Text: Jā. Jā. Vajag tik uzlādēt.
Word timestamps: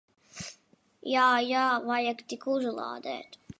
Jā. 1.09 1.27
Jā. 1.49 1.67
Vajag 1.91 2.25
tik 2.33 2.51
uzlādēt. 2.57 3.41